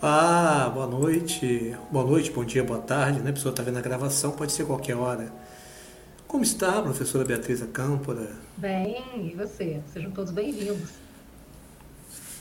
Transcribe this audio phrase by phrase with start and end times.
[0.00, 1.76] Ah, boa noite.
[1.90, 3.30] Boa noite, bom dia, boa tarde, né?
[3.30, 5.32] A pessoa está vendo a gravação, pode ser qualquer hora.
[6.28, 8.30] Como está, professora Beatriz Acâmpora?
[8.56, 9.80] Bem, e você?
[9.92, 10.90] Sejam todos bem-vindos.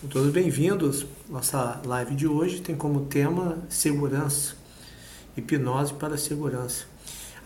[0.07, 1.07] Todos bem-vindos.
[1.27, 4.53] Nossa live de hoje tem como tema segurança,
[5.35, 6.85] hipnose para segurança.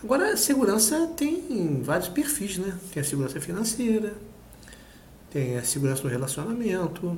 [0.04, 2.76] Agora, a segurança tem vários perfis, né?
[2.92, 4.12] Tem a segurança financeira,
[5.30, 7.16] tem a segurança no relacionamento,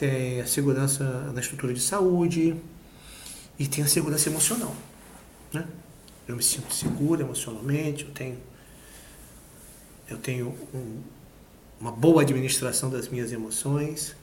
[0.00, 2.56] tem a segurança na estrutura de saúde
[3.58, 4.74] e tem a segurança emocional,
[5.52, 5.68] né?
[6.26, 8.38] Eu me sinto seguro emocionalmente, eu tenho,
[10.08, 11.02] eu tenho um,
[11.78, 14.16] uma boa administração das minhas emoções.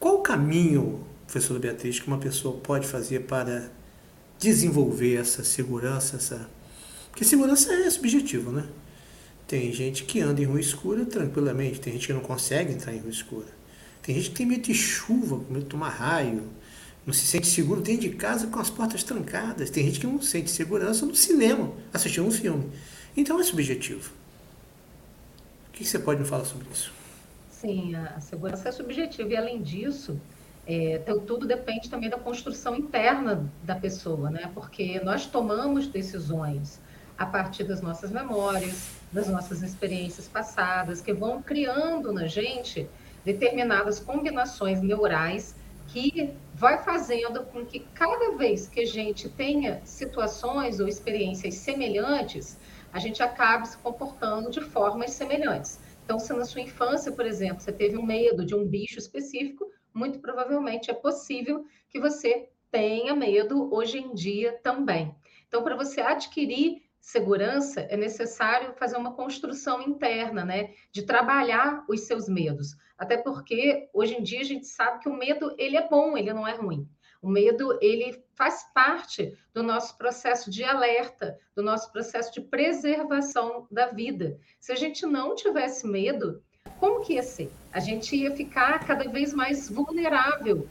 [0.00, 3.70] Qual o caminho, professora Beatriz, que uma pessoa pode fazer para
[4.40, 6.50] desenvolver essa segurança, essa...
[7.10, 8.66] Porque segurança é subjetivo, né?
[9.46, 12.98] Tem gente que anda em rua escura tranquilamente, tem gente que não consegue entrar em
[12.98, 13.57] rua escura.
[14.08, 16.42] Tem gente que tem medo de chuva, com medo de tomar raio,
[17.04, 19.68] não se sente seguro dentro de casa com as portas trancadas.
[19.68, 22.72] Tem gente que não sente segurança no cinema, assistindo um filme.
[23.14, 24.10] Então é subjetivo.
[25.68, 26.90] O que você pode me falar sobre isso?
[27.50, 30.18] Sim, a segurança é subjetiva e além disso,
[30.66, 34.50] é, então, tudo depende também da construção interna da pessoa, né?
[34.54, 36.80] Porque nós tomamos decisões
[37.18, 42.88] a partir das nossas memórias, das nossas experiências passadas, que vão criando na gente
[43.28, 45.54] determinadas combinações neurais
[45.88, 52.58] que vai fazendo com que cada vez que a gente tenha situações ou experiências semelhantes,
[52.90, 55.78] a gente acabe se comportando de formas semelhantes.
[56.04, 59.70] Então, se na sua infância, por exemplo, você teve um medo de um bicho específico,
[59.92, 65.14] muito provavelmente é possível que você tenha medo hoje em dia também.
[65.46, 70.74] Então, para você adquirir segurança, é necessário fazer uma construção interna, né?
[70.92, 72.76] De trabalhar os seus medos.
[72.96, 76.32] Até porque hoje em dia a gente sabe que o medo ele é bom, ele
[76.32, 76.88] não é ruim.
[77.20, 83.66] O medo ele faz parte do nosso processo de alerta, do nosso processo de preservação
[83.70, 84.38] da vida.
[84.60, 86.42] Se a gente não tivesse medo,
[86.78, 87.50] como que ia ser?
[87.72, 90.68] A gente ia ficar cada vez mais vulnerável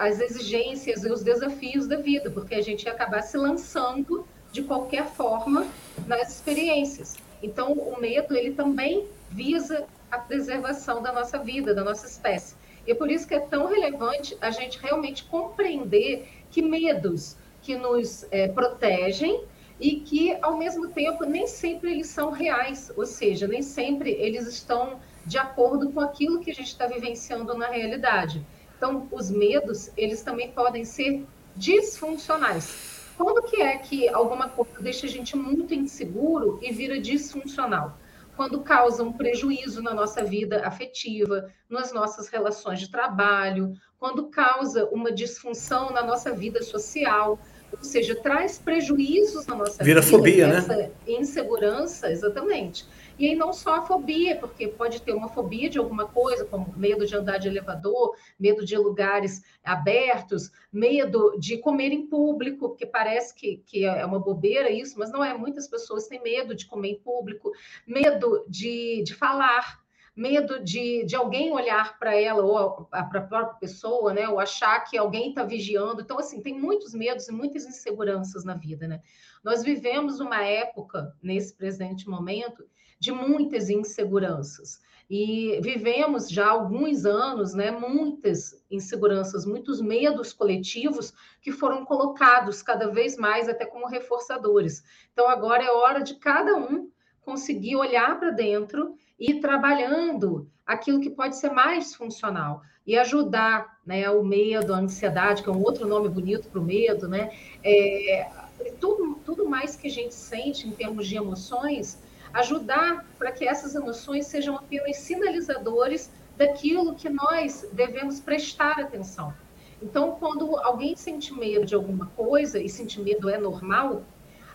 [0.00, 4.62] às exigências e os desafios da vida, porque a gente ia acabar se lançando de
[4.62, 5.66] qualquer forma
[6.06, 7.16] nas experiências.
[7.42, 12.56] Então, o medo, ele também visa a preservação da nossa vida, da nossa espécie.
[12.86, 17.76] E é por isso que é tão relevante a gente realmente compreender que medos que
[17.76, 19.42] nos é, protegem
[19.78, 24.46] e que, ao mesmo tempo, nem sempre eles são reais, ou seja, nem sempre eles
[24.46, 28.44] estão de acordo com aquilo que a gente está vivenciando na realidade.
[28.76, 32.97] Então, os medos, eles também podem ser disfuncionais.
[33.18, 37.98] Quando que é que alguma coisa deixa a gente muito inseguro e vira disfuncional?
[38.36, 44.86] Quando causa um prejuízo na nossa vida afetiva, nas nossas relações de trabalho, quando causa
[44.86, 47.40] uma disfunção na nossa vida social,
[47.76, 50.16] ou seja, traz prejuízos na nossa Vira vida.
[50.16, 50.58] Vira fobia, né?
[50.58, 50.90] essa né?
[51.08, 52.86] Insegurança, exatamente.
[53.18, 56.72] E aí não só a fobia, porque pode ter uma fobia de alguma coisa, como
[56.76, 62.86] medo de andar de elevador, medo de lugares abertos, medo de comer em público, porque
[62.86, 65.36] parece que, que é uma bobeira isso, mas não é.
[65.36, 67.50] Muitas pessoas têm medo de comer em público,
[67.84, 69.82] medo de, de falar,
[70.14, 74.28] medo de, de alguém olhar para ela ou para a própria pessoa, né?
[74.28, 76.02] Ou achar que alguém está vigiando.
[76.02, 79.00] Então, assim, tem muitos medos e muitas inseguranças na vida, né?
[79.44, 82.64] Nós vivemos uma época, nesse presente momento,
[82.98, 84.80] de muitas inseguranças.
[85.10, 92.60] E vivemos já há alguns anos, né, muitas inseguranças, muitos medos coletivos que foram colocados
[92.62, 94.84] cada vez mais até como reforçadores.
[95.12, 96.90] Então agora é hora de cada um
[97.22, 103.78] conseguir olhar para dentro e ir trabalhando aquilo que pode ser mais funcional e ajudar,
[103.86, 107.30] né, o medo, a ansiedade, que é um outro nome bonito para o medo, né,
[107.62, 108.30] é,
[108.78, 111.98] tudo, tudo mais que a gente sente em termos de emoções
[112.38, 119.34] ajudar para que essas emoções sejam apenas sinalizadores daquilo que nós devemos prestar atenção.
[119.82, 124.02] Então, quando alguém sente medo de alguma coisa, e sentir medo é normal,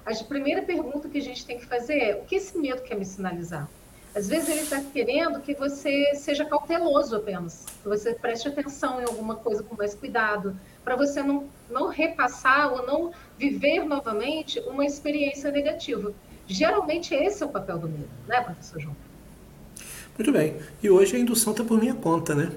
[0.06, 2.96] a primeira pergunta que a gente tem que fazer é: o que esse medo quer
[2.96, 3.70] me sinalizar?
[4.16, 9.06] Às vezes ele está querendo que você seja cauteloso apenas, que você preste atenção em
[9.06, 14.86] alguma coisa com mais cuidado, para você não, não repassar ou não viver novamente uma
[14.86, 16.14] experiência negativa.
[16.54, 18.96] Geralmente esse é o papel do medo, né, professor João?
[20.16, 20.56] Muito bem.
[20.84, 22.52] E hoje a indução está por minha conta, né?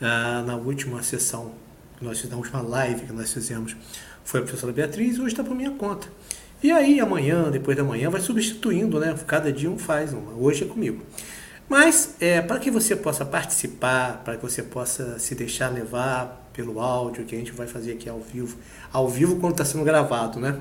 [0.00, 1.52] Ah, na última sessão
[1.98, 3.74] nós fizemos, última live que nós fizemos,
[4.22, 6.06] foi a professora Beatriz e hoje está por minha conta.
[6.62, 9.18] E aí amanhã, depois da manhã, vai substituindo, né?
[9.26, 10.32] Cada dia um faz uma.
[10.32, 11.02] Hoje é comigo.
[11.68, 16.80] Mas é, para que você possa participar, para que você possa se deixar levar pelo
[16.80, 18.58] áudio que a gente vai fazer aqui ao vivo,
[18.92, 20.60] ao vivo quando está sendo gravado, né?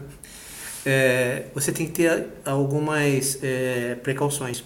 [0.90, 4.64] É, você tem que ter algumas é, precauções.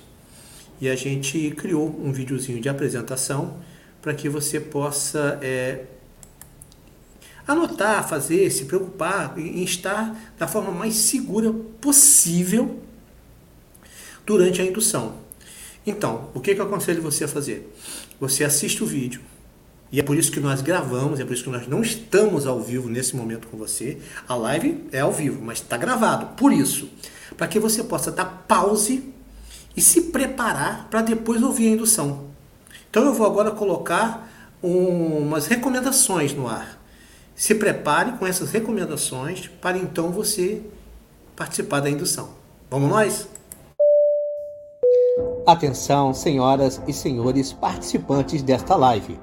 [0.80, 3.58] E a gente criou um videozinho de apresentação
[4.04, 5.86] para que você possa é,
[7.48, 11.52] anotar, fazer, se preocupar em estar da forma mais segura
[11.82, 12.80] possível
[14.24, 15.16] durante a indução.
[15.88, 17.68] Então, o que, que eu aconselho você a fazer?
[18.20, 19.22] Você assiste o vídeo,
[19.92, 22.62] e é por isso que nós gravamos, é por isso que nós não estamos ao
[22.62, 23.98] vivo nesse momento com você.
[24.26, 26.28] A live é ao vivo, mas está gravado.
[26.38, 26.90] Por isso,
[27.36, 29.04] para que você possa dar pause
[29.76, 32.28] e se preparar para depois ouvir a indução.
[32.90, 34.30] Então eu vou agora colocar
[34.64, 36.80] um, umas recomendações no ar.
[37.36, 40.62] Se prepare com essas recomendações para então você
[41.36, 42.30] participar da indução.
[42.70, 43.28] Vamos nós?
[45.46, 49.18] Atenção, senhoras e senhores participantes desta live.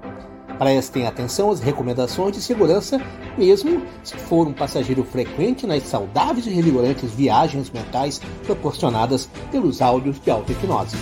[0.58, 3.00] Prestem atenção às recomendações de segurança,
[3.36, 10.20] mesmo se for um passageiro frequente nas saudáveis e revigorantes viagens mentais proporcionadas pelos áudios
[10.20, 10.96] de auto-hipnose.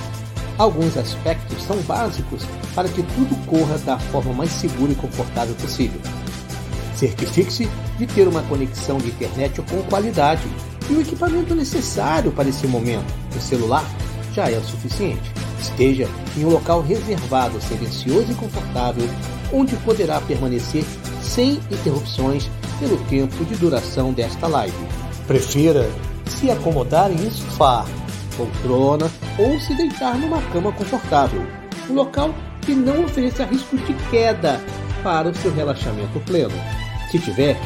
[0.59, 2.45] Alguns aspectos são básicos
[2.75, 6.01] para que tudo corra da forma mais segura e confortável possível.
[6.95, 7.69] Certifique-se
[7.99, 10.47] de ter uma conexão de internet com qualidade
[10.89, 13.13] e o equipamento necessário para esse momento.
[13.35, 13.85] O celular
[14.33, 15.33] já é o suficiente.
[15.61, 19.07] Esteja em um local reservado, silencioso e confortável,
[19.53, 20.85] onde poderá permanecer
[21.23, 24.77] sem interrupções pelo tempo de duração desta live.
[25.27, 25.89] Prefira
[26.27, 27.85] se acomodar em um sofá,
[28.37, 31.43] poltrona ou se deitar numa cama confortável,
[31.89, 34.61] um local que não ofereça risco de queda
[35.03, 36.55] para o seu relaxamento pleno.
[37.11, 37.57] Se tiver,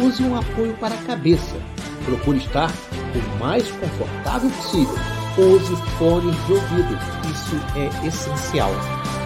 [0.00, 1.56] use um apoio para a cabeça.
[2.04, 6.98] Procure estar o mais confortável possível use fones de ouvido.
[7.30, 8.70] Isso é essencial.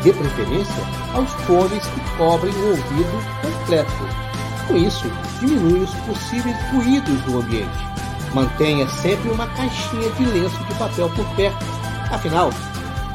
[0.03, 0.83] De preferência,
[1.15, 3.93] aos fones que cobrem o ouvido completo.
[4.67, 5.11] Com isso,
[5.41, 7.89] diminui os possíveis ruídos do ambiente.
[8.35, 11.65] Mantenha sempre uma caixinha de lenço de papel por perto.
[12.11, 12.51] Afinal,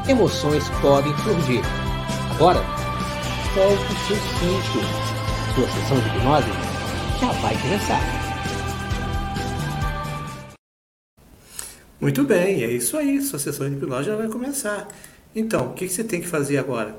[0.07, 1.62] emoções podem surgir.
[2.31, 2.63] Agora,
[3.54, 5.13] solte seu cinto.
[5.56, 6.51] Sua sessão de hipnose
[7.19, 8.23] já vai começar.
[12.03, 13.21] Muito bem, é isso aí.
[13.21, 14.89] Sua sessão de hipnose já vai começar.
[15.33, 16.94] Então, o que você tem que fazer agora?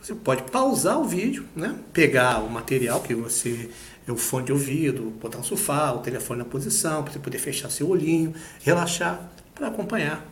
[0.00, 1.76] Você pode pausar o vídeo, né?
[1.92, 3.68] pegar o material que você,
[4.08, 7.68] o fone de ouvido, botar um sofá, o telefone na posição, para você poder fechar
[7.68, 8.32] seu olhinho,
[8.62, 10.26] relaxar, para acompanhar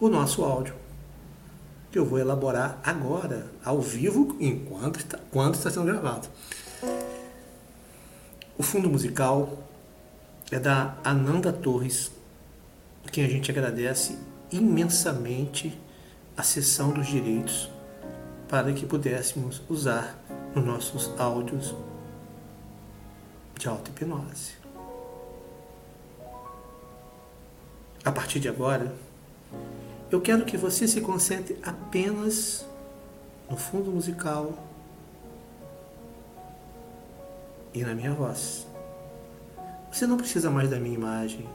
[0.00, 0.74] o nosso áudio.
[1.92, 6.26] Que eu vou elaborar agora, ao vivo, enquanto está, quando está sendo gravado.
[8.58, 9.56] O fundo musical
[10.50, 12.10] é da Ananda Torres
[13.10, 14.18] quem a gente agradece
[14.50, 15.78] imensamente
[16.36, 17.70] a cessão dos direitos
[18.48, 20.18] para que pudéssemos usar
[20.54, 21.74] nos nossos áudios
[23.58, 24.54] de auto-hipnose.
[28.04, 28.94] A partir de agora,
[30.10, 32.66] eu quero que você se concentre apenas
[33.48, 34.52] no fundo musical
[37.72, 38.66] e na minha voz.
[39.90, 41.48] Você não precisa mais da minha imagem,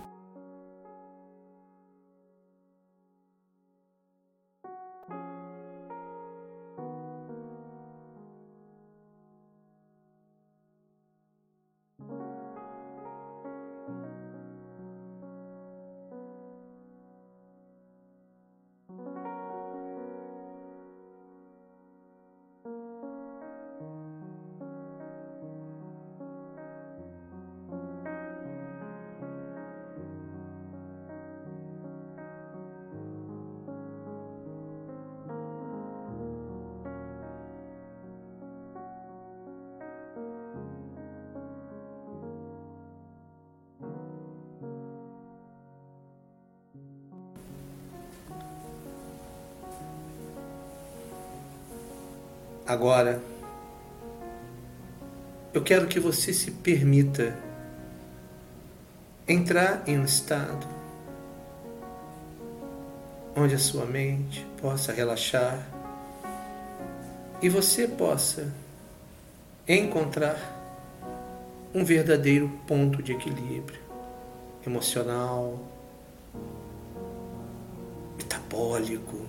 [52.69, 53.19] Agora,
[55.51, 57.35] eu quero que você se permita
[59.27, 60.67] entrar em um estado
[63.35, 65.67] onde a sua mente possa relaxar
[67.41, 68.53] e você possa
[69.67, 70.37] encontrar
[71.73, 73.81] um verdadeiro ponto de equilíbrio
[74.63, 75.57] emocional,
[78.15, 79.25] metabólico,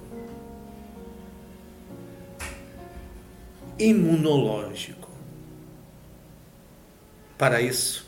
[3.80, 5.08] imunológico.
[7.38, 8.06] Para isso,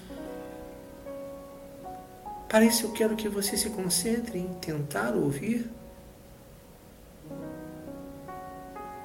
[2.49, 5.71] para isso eu quero que você se concentre em tentar ouvir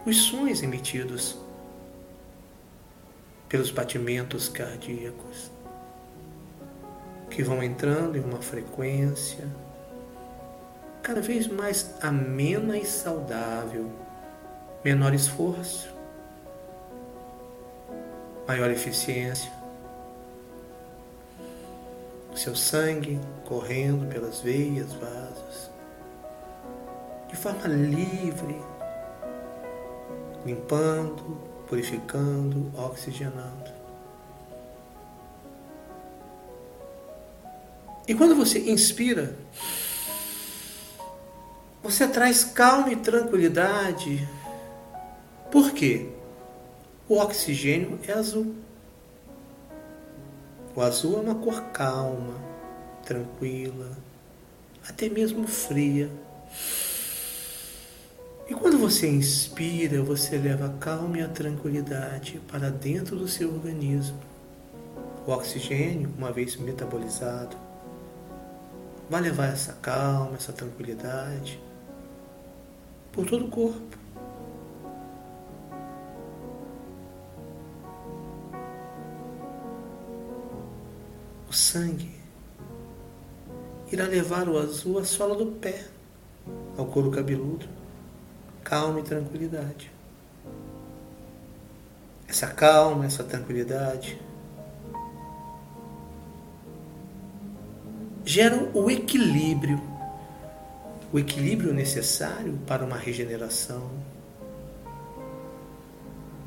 [0.05, 1.37] os sons emitidos
[3.47, 5.49] pelos batimentos cardíacos
[7.29, 9.47] que vão entrando em uma frequência
[11.01, 13.89] cada vez mais amena e saudável,
[14.83, 15.96] menor esforço,
[18.47, 19.51] maior eficiência.
[22.31, 25.69] O seu sangue correndo pelas veias, vasos,
[27.27, 28.61] de forma livre,
[30.45, 33.75] limpando, purificando, oxigenando.
[38.07, 39.35] E quando você inspira,
[41.83, 44.27] você traz calma e tranquilidade.
[45.51, 46.16] Por quê?
[47.09, 48.53] O oxigênio é azul.
[50.75, 52.35] O azul é uma cor calma,
[53.05, 53.91] tranquila,
[54.87, 56.09] até mesmo fria.
[58.49, 63.53] E quando você inspira, você leva a calma e a tranquilidade para dentro do seu
[63.53, 64.19] organismo.
[65.25, 67.55] O oxigênio, uma vez metabolizado,
[69.09, 71.59] vai levar essa calma, essa tranquilidade
[73.13, 73.96] por todo o corpo.
[81.57, 82.15] Sangue
[83.91, 85.85] irá levar o azul à sola do pé,
[86.77, 87.65] ao couro cabeludo,
[88.63, 89.91] calma e tranquilidade.
[92.27, 94.19] Essa calma, essa tranquilidade
[98.25, 99.81] geram o equilíbrio,
[101.11, 103.89] o equilíbrio necessário para uma regeneração,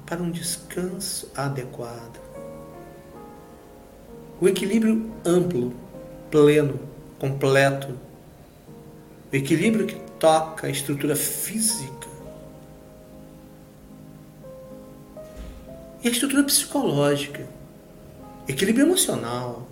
[0.07, 2.30] para um descanso adequado.
[4.41, 5.73] O equilíbrio amplo,
[6.31, 6.81] pleno,
[7.19, 7.95] completo.
[9.31, 12.09] O equilíbrio que toca a estrutura física.
[16.03, 17.47] E a estrutura psicológica,
[18.49, 19.69] equilíbrio emocional,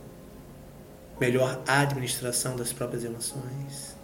[1.19, 3.97] melhor administração das próprias emoções,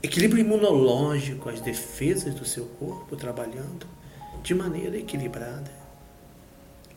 [0.00, 3.84] equilíbrio imunológico, as defesas do seu corpo trabalhando
[4.44, 5.72] de maneira equilibrada,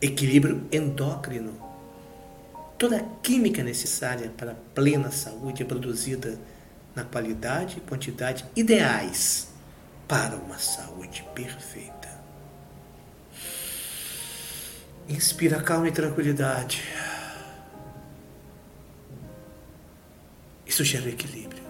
[0.00, 1.67] equilíbrio endócrino.
[2.78, 6.38] Toda a química necessária para a plena saúde é produzida
[6.94, 9.48] na qualidade e quantidade ideais
[10.06, 12.08] para uma saúde perfeita.
[15.08, 16.84] Inspira calma e tranquilidade.
[20.64, 21.62] Isso gera equilíbrio.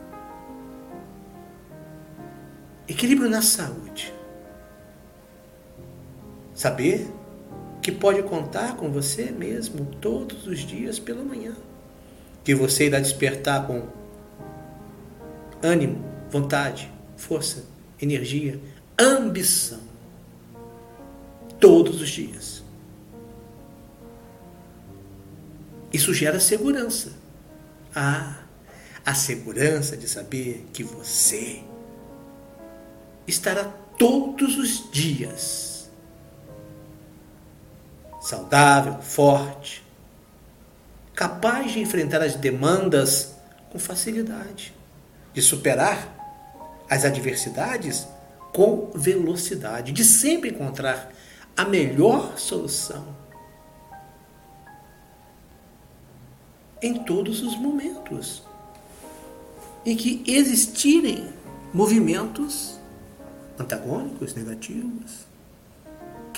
[2.86, 4.12] Equilíbrio na saúde.
[6.54, 7.10] Saber
[7.88, 11.56] que pode contar com você mesmo todos os dias pela manhã.
[12.44, 13.88] Que você irá despertar com
[15.62, 17.64] ânimo, vontade, força,
[17.98, 18.60] energia,
[18.98, 19.80] ambição.
[21.58, 22.62] Todos os dias.
[25.90, 27.14] Isso gera segurança.
[27.94, 28.42] Ah,
[29.02, 31.62] a segurança de saber que você
[33.26, 33.64] estará
[33.96, 35.77] todos os dias
[38.28, 39.82] saudável, forte,
[41.14, 43.34] capaz de enfrentar as demandas
[43.70, 44.74] com facilidade,
[45.32, 46.14] de superar
[46.90, 48.06] as adversidades
[48.52, 51.10] com velocidade, de sempre encontrar
[51.56, 53.16] a melhor solução
[56.82, 58.42] em todos os momentos
[59.86, 61.32] em que existirem
[61.72, 62.78] movimentos
[63.58, 65.27] antagônicos, negativos,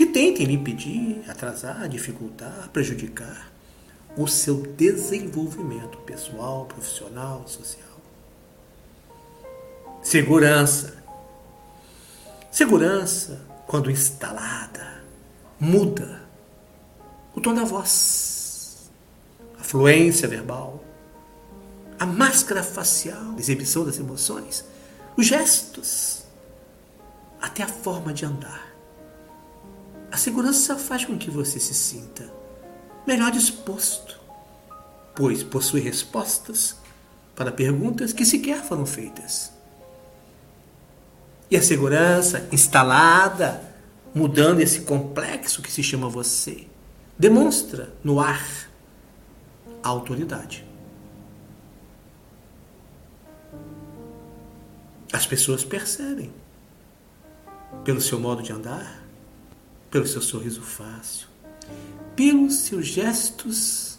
[0.01, 3.53] que tentem lhe impedir, atrasar, dificultar, prejudicar
[4.17, 8.01] o seu desenvolvimento pessoal, profissional, social.
[10.03, 11.05] Segurança.
[12.51, 15.05] Segurança, quando instalada,
[15.61, 16.23] muda
[17.35, 18.91] o tom da voz,
[19.61, 20.83] a fluência verbal,
[21.99, 24.65] a máscara facial, a exibição das emoções,
[25.15, 26.23] os gestos,
[27.39, 28.70] até a forma de andar.
[30.11, 32.31] A segurança faz com que você se sinta
[33.07, 34.21] melhor disposto,
[35.15, 36.77] pois possui respostas
[37.35, 39.53] para perguntas que sequer foram feitas.
[41.51, 43.75] E a segurança instalada,
[44.15, 46.67] mudando esse complexo que se chama você,
[47.19, 48.71] demonstra no ar
[49.83, 50.65] a autoridade.
[55.13, 56.33] As pessoas percebem
[57.85, 59.00] pelo seu modo de andar,
[59.91, 61.27] pelo seu sorriso fácil,
[62.15, 63.99] pelos seus gestos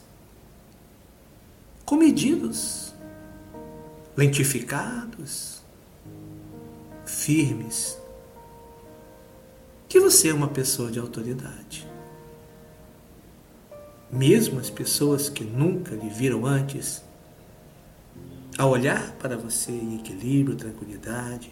[1.85, 2.93] comedidos,
[4.15, 5.61] lentificados,
[7.05, 7.97] firmes,
[9.89, 11.85] que você é uma pessoa de autoridade.
[14.09, 17.03] Mesmo as pessoas que nunca lhe viram antes,
[18.57, 21.51] ao olhar para você em equilíbrio, tranquilidade,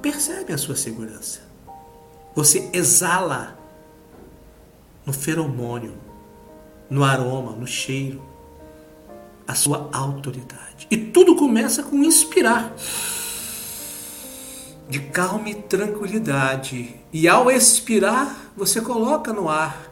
[0.00, 1.51] percebem a sua segurança.
[2.34, 3.58] Você exala
[5.04, 5.94] no feromônio,
[6.88, 8.22] no aroma, no cheiro,
[9.46, 10.86] a sua autoridade.
[10.90, 12.74] E tudo começa com inspirar
[14.88, 16.96] de calma e tranquilidade.
[17.12, 19.90] E ao expirar, você coloca no ar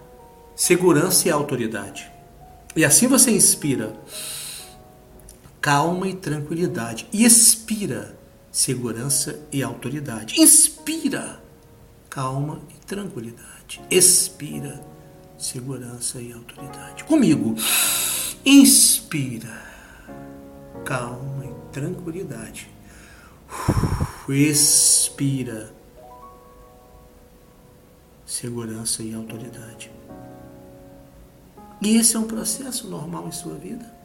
[0.54, 2.10] segurança e autoridade.
[2.76, 3.94] E assim você inspira
[5.60, 7.06] calma e tranquilidade.
[7.12, 8.16] E expira
[8.50, 10.40] segurança e autoridade.
[10.40, 11.40] Inspira
[12.10, 13.80] calma e tranquilidade.
[13.88, 14.84] Expira
[15.38, 17.04] segurança e autoridade.
[17.04, 17.54] Comigo.
[18.44, 19.62] Inspira
[20.84, 22.68] calma e tranquilidade.
[24.28, 25.72] Expira
[28.26, 29.90] segurança e autoridade.
[31.82, 34.00] E esse é um processo normal em sua vida.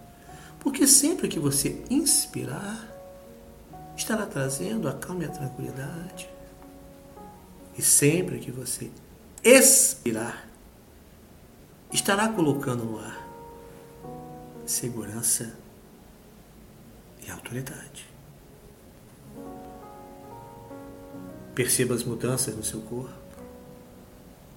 [0.60, 2.88] Porque sempre que você inspirar,
[3.96, 6.35] estará trazendo a calma e a tranquilidade.
[7.78, 8.90] E sempre que você
[9.44, 10.48] expirar,
[11.92, 13.26] estará colocando no ar
[14.66, 15.54] segurança
[17.26, 18.10] e autoridade.
[21.54, 23.14] Perceba as mudanças no seu corpo.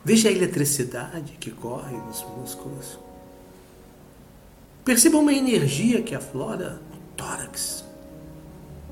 [0.04, 2.98] Veja a eletricidade que corre nos músculos.
[4.84, 7.84] Perceba uma energia que aflora no tórax.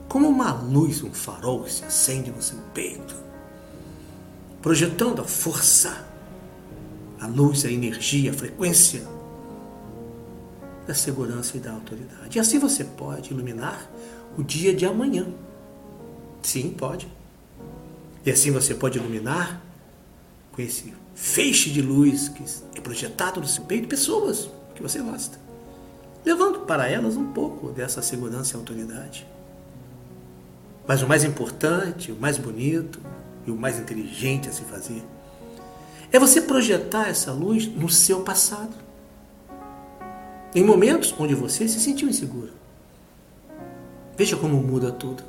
[0.09, 3.16] Como uma luz, um farol que se acende no seu peito,
[4.62, 6.07] projetando a força,
[7.21, 9.07] a luz, a energia, a frequência
[10.87, 12.37] da segurança e da autoridade.
[12.37, 13.90] E assim você pode iluminar
[14.37, 15.27] o dia de amanhã.
[16.42, 17.09] Sim, pode.
[18.25, 19.61] E assim você pode iluminar
[20.53, 22.45] com esse feixe de luz que
[22.77, 25.38] é projetado no seu peito pessoas que você gosta,
[26.25, 29.27] levando para elas um pouco dessa segurança e autoridade.
[30.87, 33.01] Mas o mais importante, o mais bonito
[33.46, 35.02] e o mais inteligente a se fazer
[36.12, 38.74] é você projetar essa luz no seu passado
[40.54, 42.52] em momentos onde você se sentiu inseguro.
[44.16, 45.22] Veja como muda tudo.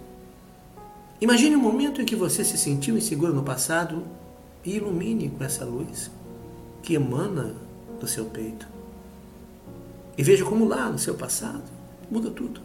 [1.20, 4.04] Imagine um momento em que você se sentiu inseguro no passado
[4.64, 6.10] e ilumine com essa luz
[6.82, 7.56] que emana
[8.00, 8.68] do seu peito.
[10.18, 11.64] E veja como lá no seu passado
[12.10, 12.62] muda tudo.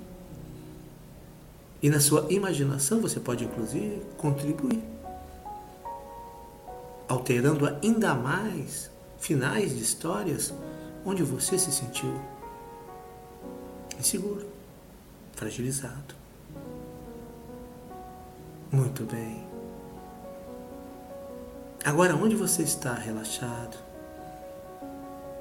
[1.83, 4.81] E na sua imaginação você pode inclusive contribuir,
[7.13, 10.53] alterando ainda mais finais de histórias
[11.05, 12.19] onde você se sentiu
[13.99, 14.47] inseguro,
[15.33, 16.15] fragilizado.
[18.71, 19.47] Muito bem.
[21.85, 23.77] Agora, onde você está relaxado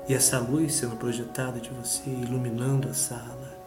[0.10, 3.58] e essa luz sendo projetada de você, iluminando a sala,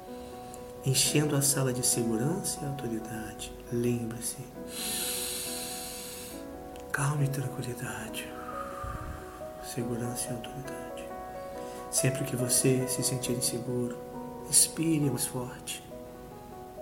[0.85, 5.24] enchendo a sala de segurança e autoridade, lembre-se.
[6.94, 8.33] Calma e tranquilidade,
[9.74, 11.04] segurança e autoridade.
[11.90, 13.98] Sempre que você se sentir inseguro,
[14.50, 15.83] Expire mais forte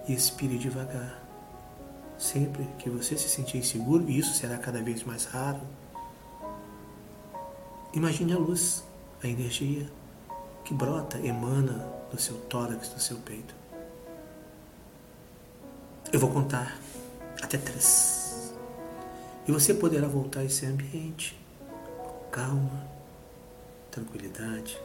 [0.09, 1.19] e expire devagar.
[2.19, 5.61] Sempre que você se sentir inseguro, e isso será cada vez mais raro,
[7.93, 8.85] imagine a luz,
[9.23, 9.89] a energia
[10.65, 13.55] que brota, emana do seu tórax, do seu peito.
[16.13, 16.77] Eu vou contar
[17.43, 18.22] até três.
[19.47, 21.39] E você poderá voltar a esse ambiente.
[22.31, 22.87] Calma,
[23.91, 24.81] tranquilidade,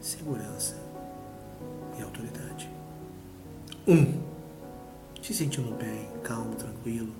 [0.00, 0.76] segurança
[1.98, 2.70] e autoridade.
[3.86, 4.22] Um,
[5.20, 7.12] se sentindo bem, calmo, tranquilo,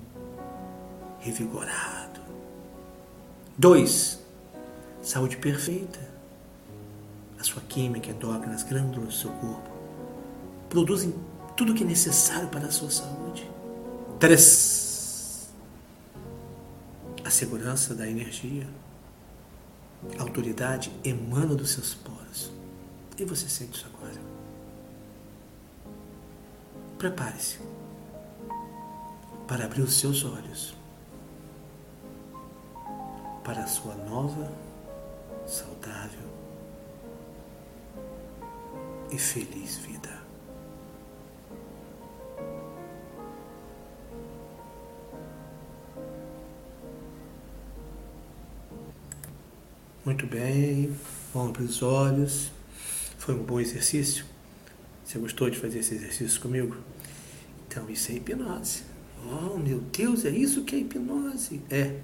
[1.19, 2.21] revigorado.
[3.57, 4.19] Dois,
[5.01, 5.99] saúde perfeita.
[7.39, 9.69] A sua química endócrina, as glândulas do seu corpo
[10.69, 11.13] produzem
[11.55, 13.47] tudo o que é necessário para a sua saúde.
[14.19, 14.82] Três,
[17.33, 18.67] segurança da energia.
[20.19, 22.51] A autoridade emana dos seus poros.
[23.17, 24.21] E você sente isso agora.
[26.97, 27.59] Prepare-se
[29.47, 30.75] para abrir os seus olhos
[33.43, 34.49] para a sua nova,
[35.45, 36.29] saudável
[39.11, 40.22] e feliz vida.
[50.05, 50.93] Muito bem,
[51.33, 52.51] vamos abrir os olhos.
[53.17, 54.25] Foi um bom exercício?
[55.05, 56.75] Você gostou de fazer esse exercício comigo?
[57.65, 58.83] Então, isso é hipnose.
[59.25, 61.61] Oh, meu Deus, é isso que é hipnose?
[61.71, 62.01] É.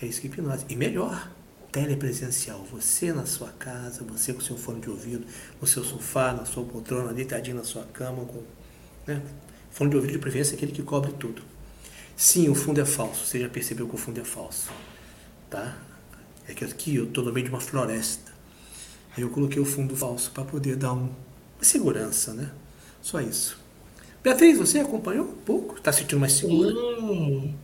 [0.00, 0.64] É isso que é hipnose.
[0.70, 1.30] E melhor,
[1.70, 2.64] telepresencial.
[2.72, 5.26] Você na sua casa, você com seu fone de ouvido,
[5.60, 8.42] no seu sofá, na sua poltrona, deitadinho na sua cama, com
[9.06, 9.20] né?
[9.70, 11.42] fone de ouvido de preferência é aquele que cobre tudo.
[12.16, 13.26] Sim, o fundo é falso.
[13.26, 14.70] Você já percebeu que o fundo é falso.
[15.50, 15.89] Tá?
[16.50, 18.32] É que aqui eu estou no meio de uma floresta.
[19.16, 22.50] Aí eu coloquei o fundo falso para poder dar um, uma segurança, né?
[23.00, 23.56] Só isso.
[24.20, 25.76] Beatriz, você acompanhou um pouco?
[25.76, 26.72] Está sentindo mais segura?
[26.72, 27.54] Sim.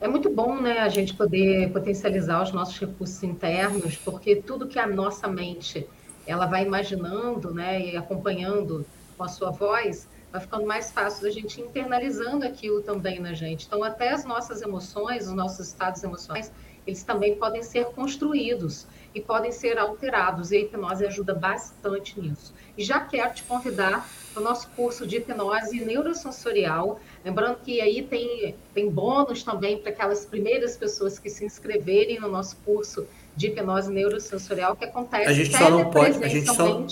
[0.00, 4.78] É muito bom, né, a gente poder potencializar os nossos recursos internos, porque tudo que
[4.78, 5.86] a nossa mente
[6.24, 8.86] ela vai imaginando, né, e acompanhando
[9.18, 13.66] com a sua voz, vai ficando mais fácil da gente internalizando aquilo também na gente.
[13.66, 16.50] Então, até as nossas emoções, os nossos estados emocionais,
[16.90, 22.54] eles também podem ser construídos e podem ser alterados, e a hipnose ajuda bastante nisso.
[22.76, 28.02] E já quero te convidar para o nosso curso de hipnose neurosensorial, lembrando que aí
[28.02, 33.48] tem, tem bônus também para aquelas primeiras pessoas que se inscreverem no nosso curso de
[33.48, 36.86] hipnose neurosensorial, que acontece a gente só não pode, a gente só,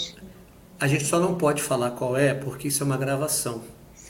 [0.80, 3.62] a gente só não pode falar qual é, porque isso é uma gravação.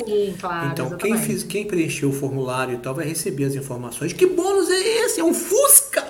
[0.04, 0.68] Sim, claro.
[0.68, 4.12] Então, quem, fiz, quem preencheu o formulário e tal vai receber as informações.
[4.12, 5.20] Que bônus é esse?
[5.20, 6.06] É um Fusca!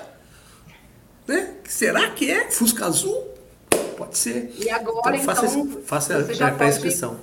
[1.27, 1.55] Né?
[1.67, 2.49] Será que é?
[2.51, 3.27] Fusca azul?
[3.97, 4.53] Pode ser.
[4.57, 7.19] E agora, então, faça, então, faça a pré-inscrição.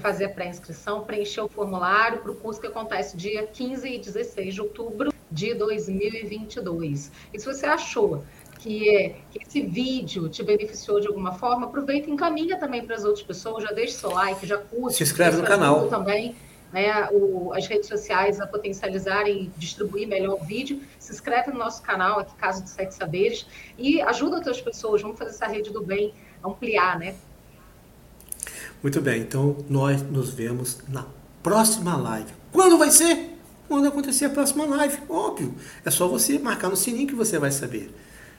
[0.00, 4.54] Fazer a pré-inscrição, preencher o formulário para o curso que acontece dia 15 e 16
[4.54, 7.10] de outubro de 2022.
[7.32, 8.24] E se você achou
[8.58, 13.04] que, que esse vídeo te beneficiou de alguma forma, aproveita e encaminha também para as
[13.04, 14.96] outras pessoas, já deixa seu like, já curte.
[14.96, 15.88] Se inscreve no canal.
[15.88, 16.34] Também
[16.72, 20.80] né, o, as redes sociais a potencializarem e distribuir melhor o vídeo.
[20.98, 23.46] Se inscreve no nosso canal aqui, Caso de Sete Saberes,
[23.78, 25.02] e ajuda outras pessoas.
[25.02, 26.12] Vamos fazer essa rede do bem
[26.44, 27.14] ampliar, né?
[28.82, 31.06] Muito bem, então nós nos vemos na
[31.42, 32.32] próxima live.
[32.52, 33.36] Quando vai ser?
[33.66, 35.54] Quando acontecer a próxima live, óbvio.
[35.84, 37.92] É só você marcar no sininho que você vai saber.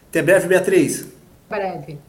[0.10, 1.08] Até breve, Beatriz.
[1.48, 2.00] Breve.